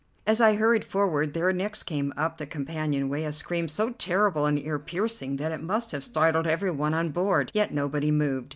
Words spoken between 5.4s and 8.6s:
it must have startled every one on board, yet nobody moved.